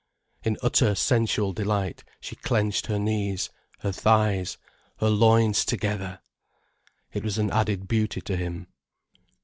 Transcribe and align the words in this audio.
In 0.41 0.57
utter 0.63 0.95
sensual 0.95 1.53
delight 1.53 2.03
she 2.19 2.35
clenched 2.35 2.87
her 2.87 2.97
knees, 2.97 3.51
her 3.81 3.91
thighs, 3.91 4.57
her 4.97 5.09
loins 5.09 5.63
together! 5.63 6.21
It 7.13 7.23
was 7.23 7.37
an 7.37 7.51
added 7.51 7.87
beauty 7.87 8.21
to 8.21 8.35
him. 8.35 8.65